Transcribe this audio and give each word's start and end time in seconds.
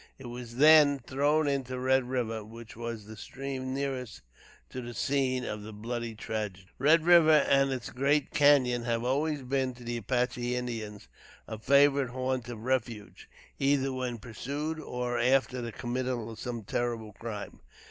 It 0.17 0.25
was 0.25 0.55
then 0.55 0.97
thrown 0.97 1.47
into 1.47 1.77
Red 1.77 2.05
River, 2.09 2.43
which 2.43 2.75
was 2.75 3.05
the 3.05 3.15
stream 3.15 3.71
nearest 3.75 4.23
to 4.71 4.81
the 4.81 4.95
scene 4.95 5.45
of 5.45 5.61
the 5.61 5.71
bloody 5.71 6.15
tragedy. 6.15 6.65
Red 6.79 7.05
River 7.05 7.45
and 7.47 7.71
its 7.71 7.91
great 7.91 8.31
cañon 8.31 8.83
has 8.85 9.03
always 9.03 9.43
been 9.43 9.75
to 9.75 9.83
the 9.83 9.97
Apache 9.97 10.55
Indians 10.55 11.07
a 11.47 11.59
favorite 11.59 12.09
haunt 12.09 12.49
of 12.49 12.63
refuge, 12.63 13.29
either 13.59 13.93
when 13.93 14.17
pursued, 14.17 14.79
or 14.79 15.19
after 15.19 15.61
the 15.61 15.71
committal 15.71 16.31
of 16.31 16.39
some 16.39 16.63
terrible 16.63 17.13
crime. 17.13 17.59